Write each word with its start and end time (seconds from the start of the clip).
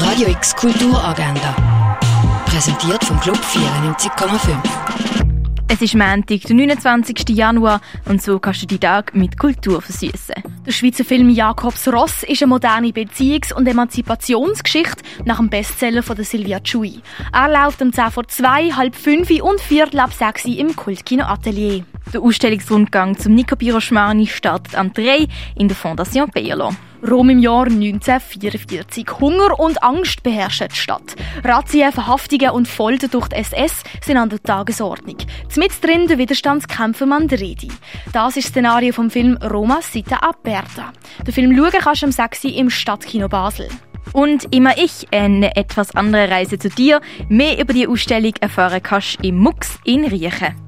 Radio 0.00 0.28
X 0.28 0.54
Kulturagenda. 0.54 1.56
Präsentiert 2.46 3.02
vom 3.04 3.18
Club 3.18 3.36
94,5. 3.36 4.56
Es 5.66 5.82
ist 5.82 5.94
Montag, 5.96 6.40
der 6.42 6.54
29. 6.54 7.30
Januar 7.30 7.80
und 8.04 8.22
so 8.22 8.38
kannst 8.38 8.62
du 8.62 8.66
die 8.66 8.78
Tag 8.78 9.16
mit 9.16 9.36
Kultur 9.36 9.82
versüßen. 9.82 10.36
Der 10.64 10.70
Schweizer 10.72 11.04
Film 11.04 11.30
Jakobs 11.30 11.88
Ross 11.88 12.22
ist 12.22 12.42
eine 12.42 12.50
moderne 12.50 12.88
Beziehungs- 12.88 13.52
und 13.52 13.66
Emanzipationsgeschichte 13.66 15.02
nach 15.24 15.38
dem 15.38 15.50
Bestseller 15.50 16.04
von 16.04 16.22
Silvia 16.22 16.60
Chui. 16.60 17.00
Er 17.32 17.48
läuft 17.48 17.82
um 17.82 17.92
10 17.92 18.12
vor 18.12 18.28
2, 18.28 18.70
halb 18.76 18.94
5 18.94 19.42
und 19.42 19.60
viertel 19.60 19.98
ab 19.98 20.12
6 20.12 20.44
im 20.44 20.76
Kultkino 20.76 21.24
Atelier. 21.24 21.84
Der 22.14 22.22
Ausstellungsrundgang 22.22 23.18
zum 23.18 23.34
Nico 23.34 23.54
Piroschmani 23.54 24.26
startet 24.26 24.74
am 24.76 24.94
3 24.94 25.26
in 25.56 25.68
der 25.68 25.76
Fondation 25.76 26.30
Bayerlo. 26.30 26.70
Rom 27.06 27.28
im 27.28 27.38
Jahr 27.38 27.66
1944. 27.66 29.06
Hunger 29.20 29.60
und 29.60 29.82
Angst 29.82 30.22
beherrschen 30.22 30.68
die 30.68 30.76
Stadt. 30.76 31.16
Razzien, 31.44 31.92
Verhaftungen 31.92 32.50
und 32.50 32.66
Folter 32.66 33.08
durch 33.08 33.28
die 33.28 33.36
SS 33.36 33.82
sind 34.02 34.16
an 34.16 34.30
der 34.30 34.42
Tagesordnung. 34.42 35.18
Mit 35.56 35.84
drin 35.84 36.08
der 36.08 36.16
Widerstandskämpfer 36.16 37.04
Mandredi. 37.04 37.68
Das 38.12 38.36
ist 38.36 38.46
das 38.46 38.52
Szenario 38.52 38.92
vom 38.94 39.10
Film 39.10 39.36
Roma 39.36 39.80
Sita 39.82 40.16
Aperta. 40.16 40.92
Den 41.26 41.34
Film 41.34 41.54
schauen 41.54 41.72
kannst 41.78 42.02
du 42.02 42.06
am 42.06 42.12
6. 42.12 42.44
im 42.44 42.70
Stadtkino 42.70 43.28
Basel. 43.28 43.68
Und 44.14 44.52
immer 44.54 44.78
ich 44.78 45.06
eine 45.12 45.54
etwas 45.56 45.94
andere 45.94 46.30
Reise 46.30 46.58
zu 46.58 46.70
dir. 46.70 47.02
Mehr 47.28 47.60
über 47.60 47.74
die 47.74 47.86
Ausstellung 47.86 48.32
erfahren 48.40 48.82
kannst 48.82 49.18
du 49.18 49.28
im 49.28 49.38
Mux 49.38 49.78
in 49.84 50.06
Riechen. 50.06 50.67